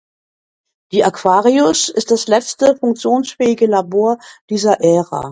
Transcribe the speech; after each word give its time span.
Die 0.91 1.03
"Aquarius" 1.03 1.87
ist 1.89 2.09
das 2.09 2.25
letzte 2.25 2.75
funktionsfähige 2.75 3.67
Labor 3.67 4.17
dieser 4.49 4.79
Ära. 4.83 5.29